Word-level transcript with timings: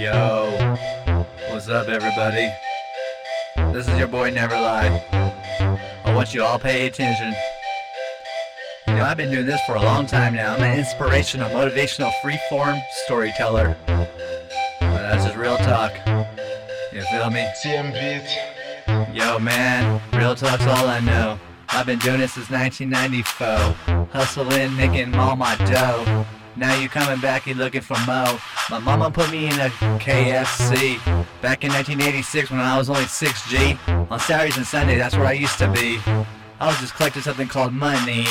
Yo, 0.00 0.78
what's 1.50 1.68
up, 1.68 1.86
everybody? 1.88 2.50
This 3.74 3.86
is 3.86 3.98
your 3.98 4.08
boy 4.08 4.30
Never 4.30 4.54
Lie. 4.54 5.04
I 6.06 6.14
want 6.14 6.32
you 6.32 6.42
all 6.42 6.58
pay 6.58 6.86
attention. 6.86 7.34
You 8.88 8.94
know, 8.94 9.04
I've 9.04 9.18
been 9.18 9.30
doing 9.30 9.44
this 9.44 9.60
for 9.66 9.74
a 9.74 9.82
long 9.82 10.06
time 10.06 10.34
now. 10.34 10.54
I'm 10.54 10.62
an 10.62 10.78
inspirational, 10.78 11.50
motivational, 11.50 12.10
freeform 12.24 12.80
storyteller. 13.04 13.76
But 13.86 14.06
that's 14.80 15.26
just 15.26 15.36
real 15.36 15.58
talk. 15.58 15.92
You 16.94 17.02
feel 17.10 17.28
me? 17.28 17.46
TM 17.62 17.92
beat. 17.92 19.14
Yo, 19.14 19.38
man, 19.38 20.00
real 20.14 20.34
talk's 20.34 20.64
all 20.64 20.88
I 20.88 21.00
know. 21.00 21.38
I've 21.68 21.84
been 21.84 21.98
doing 21.98 22.20
this 22.20 22.32
since 22.32 22.48
1994. 22.48 24.06
Hustling, 24.12 24.74
making 24.78 25.14
all 25.16 25.36
my 25.36 25.56
dough. 25.56 26.24
Now 26.56 26.74
you 26.74 26.88
coming 26.88 27.20
back, 27.20 27.46
you 27.46 27.52
looking 27.52 27.82
for 27.82 27.98
mo. 28.06 28.38
My 28.70 28.78
mama 28.78 29.10
put 29.10 29.32
me 29.32 29.46
in 29.46 29.54
a 29.54 29.68
KFC 29.98 30.98
back 31.42 31.64
in 31.64 31.72
1986 31.72 32.52
when 32.52 32.60
I 32.60 32.78
was 32.78 32.88
only 32.88 33.02
6G. 33.02 34.08
On 34.08 34.20
Saturdays 34.20 34.56
and 34.58 34.64
Sundays, 34.64 34.98
that's 34.98 35.16
where 35.16 35.26
I 35.26 35.32
used 35.32 35.58
to 35.58 35.68
be. 35.72 35.98
I 36.60 36.68
was 36.68 36.78
just 36.78 36.94
collecting 36.94 37.22
something 37.22 37.48
called 37.48 37.72
money. 37.72 38.24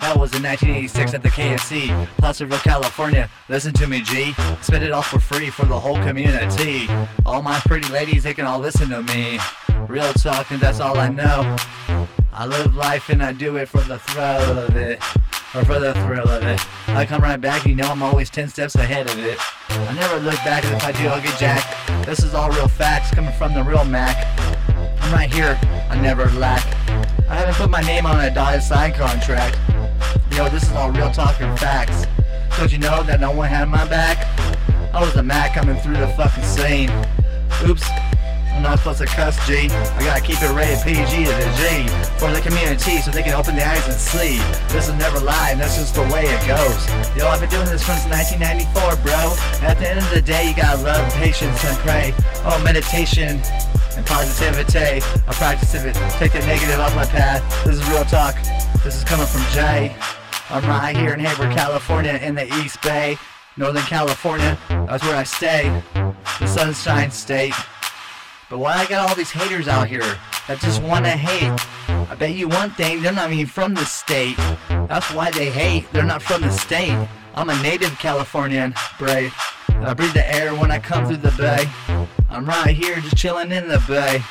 That 0.00 0.16
was 0.16 0.32
in 0.34 0.42
1986 0.42 1.12
at 1.12 1.22
the 1.22 1.28
KFC, 1.28 2.06
Placerville, 2.16 2.60
California. 2.60 3.28
Listen 3.50 3.74
to 3.74 3.86
me, 3.86 4.00
G. 4.00 4.32
Spend 4.62 4.84
it 4.84 4.90
all 4.90 5.02
for 5.02 5.20
free 5.20 5.50
for 5.50 5.66
the 5.66 5.78
whole 5.78 5.96
community. 6.02 6.88
All 7.26 7.42
my 7.42 7.60
pretty 7.66 7.88
ladies, 7.92 8.22
they 8.22 8.32
can 8.32 8.46
all 8.46 8.58
listen 8.58 8.88
to 8.88 9.02
me. 9.02 9.38
Real 9.86 10.14
talk, 10.14 10.50
and 10.50 10.60
that's 10.62 10.80
all 10.80 10.98
I 10.98 11.10
know. 11.10 11.56
I 12.32 12.46
live 12.46 12.74
life 12.74 13.10
and 13.10 13.22
I 13.22 13.32
do 13.32 13.56
it 13.56 13.68
for 13.68 13.82
the 13.82 13.98
thrill 13.98 14.58
of 14.60 14.76
it. 14.76 14.98
Or 15.54 15.64
for 15.66 15.78
the 15.78 15.92
thrill 16.06 16.28
of 16.28 16.42
it. 16.44 16.60
I 16.88 17.04
come 17.04 17.20
right 17.20 17.38
back, 17.38 17.66
you 17.66 17.74
know 17.74 17.86
I'm 17.86 18.02
always 18.02 18.30
10 18.30 18.48
steps 18.48 18.74
ahead 18.74 19.10
of 19.10 19.18
it. 19.18 19.38
I 19.68 19.92
never 19.92 20.18
look 20.20 20.36
back, 20.36 20.64
if 20.64 20.82
I 20.82 20.92
do, 20.92 21.08
I'll 21.08 21.20
get 21.20 21.38
jacked. 21.38 22.06
This 22.06 22.20
is 22.20 22.32
all 22.32 22.50
real 22.50 22.68
facts 22.68 23.10
coming 23.10 23.34
from 23.34 23.52
the 23.52 23.62
real 23.62 23.84
Mac. 23.84 24.16
I'm 25.02 25.12
right 25.12 25.30
here, 25.30 25.60
I 25.90 26.00
never 26.00 26.30
lack. 26.30 26.64
I 27.28 27.34
haven't 27.34 27.56
put 27.56 27.68
my 27.68 27.82
name 27.82 28.06
on 28.06 28.18
a 28.24 28.32
dotted 28.32 28.62
sign 28.62 28.94
contract. 28.94 29.58
Yo, 30.34 30.48
this 30.48 30.62
is 30.62 30.72
all 30.72 30.90
real 30.90 31.10
talk 31.10 31.38
and 31.42 31.58
facts. 31.58 32.06
Don't 32.56 32.72
you 32.72 32.78
know 32.78 33.02
that 33.02 33.20
no 33.20 33.30
one 33.30 33.48
had 33.48 33.68
my 33.68 33.86
back? 33.88 34.26
I 34.94 35.00
was 35.02 35.12
the 35.12 35.22
Mac 35.22 35.54
coming 35.54 35.76
through 35.76 35.96
the 35.96 36.08
fucking 36.08 36.44
scene. 36.44 36.90
Oops. 37.68 38.11
Not 38.62 38.78
supposed 38.78 39.00
to 39.00 39.06
cuss, 39.06 39.34
G. 39.44 39.66
I 39.66 40.04
gotta 40.04 40.22
keep 40.22 40.40
it 40.40 40.54
rated 40.54 40.78
PG 40.86 41.24
to 41.26 41.34
the 41.34 41.50
G 41.58 41.90
for 42.16 42.30
the 42.30 42.40
community 42.40 43.02
so 43.02 43.10
they 43.10 43.24
can 43.24 43.34
open 43.34 43.56
their 43.56 43.68
eyes 43.68 43.84
and 43.88 43.98
see. 43.98 44.38
This 44.72 44.86
is 44.86 44.94
never 44.94 45.18
lie, 45.18 45.56
that's 45.56 45.76
just 45.76 45.96
the 45.96 46.02
way 46.02 46.30
it 46.30 46.38
goes. 46.46 46.86
Yo, 47.18 47.26
I've 47.26 47.40
been 47.40 47.50
doing 47.50 47.66
this 47.66 47.84
since 47.84 48.06
1994, 48.06 49.02
bro. 49.02 49.34
At 49.66 49.78
the 49.78 49.90
end 49.90 49.98
of 49.98 50.08
the 50.10 50.22
day, 50.22 50.48
you 50.48 50.54
gotta 50.54 50.80
love 50.80 51.12
patience 51.14 51.58
and 51.64 51.76
pray. 51.78 52.14
Oh, 52.46 52.62
meditation 52.62 53.42
and 53.96 54.06
positivity. 54.06 55.02
I 55.26 55.32
practice 55.34 55.74
it, 55.74 55.94
take 56.22 56.30
the 56.30 56.38
negative 56.46 56.78
off 56.78 56.94
my 56.94 57.04
path. 57.04 57.42
This 57.64 57.82
is 57.82 57.90
real 57.90 58.04
talk. 58.04 58.36
This 58.84 58.94
is 58.94 59.02
coming 59.02 59.26
from 59.26 59.42
Jay. 59.50 59.94
I'm 60.50 60.64
right 60.70 60.96
here 60.96 61.14
in 61.14 61.18
Hayward, 61.18 61.50
California, 61.50 62.14
in 62.22 62.36
the 62.36 62.46
East 62.62 62.80
Bay, 62.80 63.18
Northern 63.56 63.82
California. 63.82 64.56
That's 64.68 65.02
where 65.02 65.16
I 65.16 65.24
stay, 65.24 65.82
the 66.38 66.46
Sunshine 66.46 67.10
State. 67.10 67.54
But 68.52 68.58
why 68.58 68.74
I 68.74 68.84
got 68.84 69.08
all 69.08 69.14
these 69.14 69.30
haters 69.30 69.66
out 69.66 69.88
here 69.88 70.02
that 70.46 70.58
just 70.60 70.82
want 70.82 71.06
to 71.06 71.12
hate? 71.12 71.58
I 71.88 72.14
bet 72.14 72.34
you 72.34 72.48
one 72.48 72.68
thing, 72.72 73.00
they're 73.00 73.10
not 73.10 73.32
even 73.32 73.46
from 73.46 73.72
the 73.72 73.86
state. 73.86 74.36
That's 74.68 75.10
why 75.14 75.30
they 75.30 75.48
hate. 75.48 75.90
They're 75.90 76.04
not 76.04 76.20
from 76.20 76.42
the 76.42 76.50
state. 76.50 76.92
I'm 77.34 77.48
a 77.48 77.62
native 77.62 77.98
Californian, 77.98 78.74
brave. 78.98 79.34
I 79.70 79.94
breathe 79.94 80.12
the 80.12 80.34
air 80.34 80.54
when 80.54 80.70
I 80.70 80.78
come 80.80 81.06
through 81.06 81.16
the 81.16 81.30
bay. 81.30 81.66
I'm 82.28 82.44
right 82.44 82.76
here 82.76 83.00
just 83.00 83.16
chilling 83.16 83.52
in 83.52 83.68
the 83.68 83.82
bay. 83.88 84.22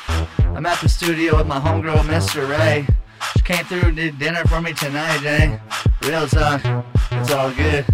I'm 0.54 0.66
at 0.66 0.80
the 0.80 0.88
studio 0.88 1.38
with 1.38 1.48
my 1.48 1.58
homegirl, 1.58 2.02
Mr. 2.02 2.48
Ray. 2.48 2.86
She 3.34 3.42
came 3.42 3.64
through 3.64 3.88
and 3.88 3.96
did 3.96 4.20
dinner 4.20 4.44
for 4.44 4.60
me 4.60 4.72
tonight, 4.72 5.24
eh? 5.24 5.58
Real 6.04 6.28
talk, 6.28 6.62
it's 7.10 7.32
all 7.32 7.50
good. 7.50 7.84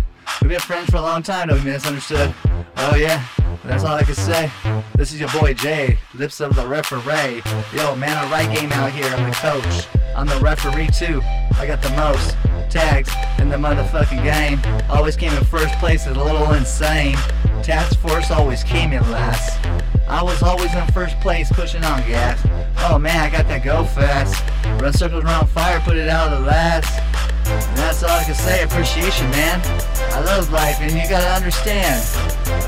We've 0.42 0.50
been 0.50 0.60
friends 0.60 0.90
for 0.90 0.98
a 0.98 1.00
long 1.00 1.22
time, 1.22 1.48
don't 1.48 1.64
be 1.64 1.70
misunderstood. 1.70 2.34
Oh 2.76 2.96
yeah, 2.96 3.24
that's 3.68 3.84
all 3.84 3.96
I 3.96 4.02
can 4.02 4.14
say. 4.14 4.50
This 4.96 5.12
is 5.12 5.20
your 5.20 5.28
boy 5.30 5.54
Jay, 5.54 5.98
lips 6.14 6.40
of 6.40 6.56
the 6.56 6.66
referee. 6.66 7.42
Yo, 7.74 7.94
man, 7.96 8.16
I 8.16 8.30
write 8.30 8.56
game 8.56 8.72
out 8.72 8.90
here. 8.90 9.04
I'm 9.04 9.28
the 9.28 9.36
coach. 9.36 9.86
I'm 10.16 10.26
the 10.26 10.38
referee 10.40 10.88
too. 10.88 11.20
I 11.58 11.66
got 11.66 11.82
the 11.82 11.90
most 11.90 12.36
tags 12.70 13.10
in 13.38 13.48
the 13.48 13.56
motherfucking 13.56 14.22
game. 14.22 14.60
Always 14.88 15.16
came 15.16 15.32
in 15.32 15.44
first 15.44 15.74
place, 15.74 16.06
it's 16.06 16.16
a 16.16 16.24
little 16.24 16.52
insane. 16.54 17.16
Task 17.62 17.98
force 18.00 18.30
always 18.30 18.64
came 18.64 18.92
in 18.92 19.02
last. 19.10 19.64
I 20.08 20.22
was 20.22 20.42
always 20.42 20.74
in 20.74 20.86
first 20.92 21.20
place, 21.20 21.52
pushing 21.52 21.84
on 21.84 22.00
gas. 22.08 22.40
Oh 22.78 22.98
man, 22.98 23.20
I 23.20 23.30
got 23.30 23.46
that 23.48 23.62
go 23.62 23.84
fast. 23.84 24.42
Run 24.80 24.92
circles 24.92 25.24
around 25.24 25.48
fire, 25.48 25.80
put 25.80 25.96
it 25.96 26.08
out 26.08 26.32
of 26.32 26.40
the 26.40 26.46
last. 26.46 27.07
And 27.48 27.78
that's 27.78 28.02
all 28.02 28.10
I 28.10 28.24
can 28.24 28.34
say. 28.34 28.62
Appreciation, 28.62 29.30
man. 29.30 29.60
I 30.12 30.20
love 30.20 30.50
life, 30.52 30.78
and 30.80 30.92
you 30.92 31.08
gotta 31.08 31.30
understand. 31.30 32.02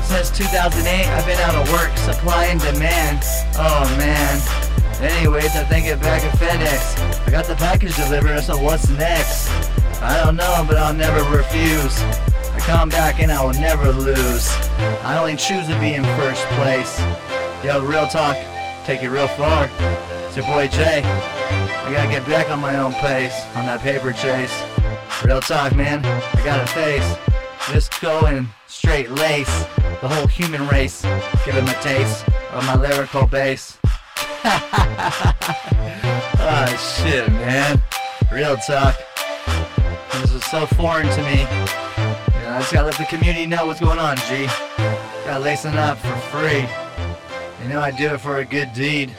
Since 0.03 0.31
2008, 0.37 1.07
I've 1.07 1.25
been 1.25 1.39
out 1.39 1.55
of 1.55 1.71
work, 1.71 1.95
supply 1.97 2.45
and 2.45 2.59
demand. 2.59 3.23
Oh 3.55 3.85
man. 3.97 4.41
Anyways, 5.01 5.55
I 5.55 5.63
think 5.63 5.87
it 5.87 5.99
back 5.99 6.23
at 6.23 6.33
FedEx. 6.37 7.27
I 7.27 7.31
got 7.31 7.45
the 7.45 7.55
package 7.55 7.95
delivered, 7.95 8.41
so 8.43 8.57
what's 8.57 8.87
next? 8.89 9.49
I 10.01 10.23
don't 10.23 10.35
know, 10.35 10.63
but 10.67 10.77
I'll 10.77 10.93
never 10.93 11.23
refuse. 11.35 11.99
I 12.01 12.59
come 12.59 12.89
back 12.89 13.19
and 13.19 13.31
I 13.31 13.43
will 13.43 13.53
never 13.53 13.91
lose. 13.91 14.49
I 15.03 15.17
only 15.19 15.35
choose 15.35 15.67
to 15.67 15.79
be 15.79 15.93
in 15.93 16.03
first 16.17 16.45
place. 16.57 16.99
Yo, 17.63 17.83
real 17.83 18.07
talk, 18.07 18.35
take 18.85 19.01
it 19.03 19.09
real 19.09 19.27
far. 19.29 19.69
It's 20.27 20.37
your 20.37 20.45
boy 20.45 20.67
Jay. 20.67 21.01
I 21.03 21.91
gotta 21.91 22.09
get 22.09 22.25
back 22.25 22.49
on 22.49 22.59
my 22.59 22.77
own 22.77 22.93
pace, 22.93 23.33
on 23.55 23.65
that 23.65 23.81
paper 23.81 24.13
chase. 24.13 24.53
Real 25.23 25.39
talk, 25.39 25.75
man. 25.75 26.03
I 26.03 26.43
got 26.43 26.59
a 26.59 26.67
face. 26.67 27.15
Just 27.71 28.01
going 28.01 28.49
straight 28.67 29.11
lace. 29.11 29.65
The 30.01 30.07
whole 30.07 30.25
human 30.25 30.67
race. 30.67 31.03
Give 31.45 31.53
him 31.53 31.67
a 31.67 31.73
taste 31.81 32.25
of 32.51 32.65
my 32.65 32.75
lyrical 32.75 33.27
bass. 33.27 33.77
oh 36.33 36.95
shit, 37.03 37.29
man. 37.33 37.81
Real 38.31 38.57
talk. 38.57 38.95
This 40.13 40.33
is 40.33 40.43
so 40.45 40.65
foreign 40.65 41.07
to 41.07 41.21
me. 41.23 41.41
You 41.41 41.45
know, 41.45 42.55
I 42.55 42.59
just 42.59 42.73
gotta 42.73 42.87
let 42.87 42.97
the 42.97 43.05
community 43.05 43.45
know 43.45 43.67
what's 43.67 43.79
going 43.79 43.99
on, 43.99 44.17
G. 44.17 44.47
Gotta 45.25 45.39
lacing 45.39 45.75
up 45.75 45.99
for 45.99 46.15
free. 46.31 46.65
You 47.61 47.69
know 47.69 47.79
I 47.79 47.91
do 47.91 48.15
it 48.15 48.21
for 48.21 48.37
a 48.37 48.45
good 48.45 48.73
deed. 48.73 49.13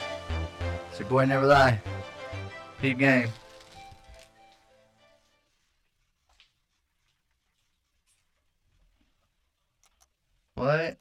Your 0.99 1.07
boy 1.07 1.25
Never 1.25 1.45
Lie. 1.45 1.81
Peep 2.81 2.97
game. 2.97 3.29
What? 10.63 10.97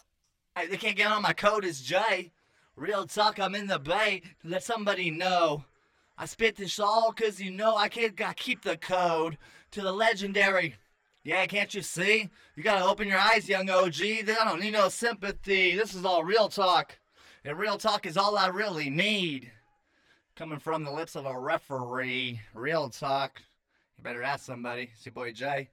Hey, 0.57 0.67
they 0.67 0.77
can't 0.77 0.97
get 0.97 1.13
on 1.13 1.23
my 1.23 1.33
code 1.33 1.65
is 1.65 1.83
Jay. 1.83 2.33
Real 2.75 3.07
talk, 3.07 3.39
I'm 3.39 3.55
in 3.55 3.69
the 3.69 3.79
bay. 3.79 4.23
Let 4.43 4.65
somebody 4.65 5.09
know. 5.09 5.67
I 6.19 6.27
spit 6.27 6.57
this 6.57 6.81
all 6.81 7.13
cause 7.13 7.41
you 7.41 7.53
know 7.53 7.77
I 7.77 7.89
can't 7.89 8.17
gotta 8.17 8.35
keep 8.35 8.63
the 8.63 8.77
code 8.77 9.39
to 9.71 9.81
the 9.81 9.93
legendary. 9.93 10.75
Yeah, 11.23 11.47
can't 11.47 11.73
you 11.73 11.81
see? 11.81 12.29
You 12.57 12.65
gotta 12.65 12.85
open 12.85 13.07
your 13.07 13.21
eyes, 13.21 13.49
young 13.49 13.71
OG. 13.71 14.01
I 14.03 14.45
don't 14.45 14.59
need 14.59 14.73
no 14.73 14.89
sympathy. 14.89 15.77
This 15.77 15.95
is 15.95 16.05
all 16.05 16.25
real 16.25 16.49
talk. 16.49 16.99
And 17.45 17.57
real 17.57 17.79
talk 17.79 18.05
is 18.05 18.17
all 18.17 18.37
I 18.37 18.49
really 18.49 18.91
need. 18.91 19.53
Coming 20.35 20.59
from 20.59 20.83
the 20.83 20.91
lips 20.91 21.15
of 21.15 21.25
a 21.25 21.39
referee. 21.39 22.41
Real 22.53 22.89
talk. 22.89 23.41
You 23.97 24.03
better 24.03 24.25
ask 24.25 24.45
somebody. 24.45 24.91
It's 24.93 25.07
your 25.07 25.13
boy 25.13 25.31
Jay. 25.31 25.69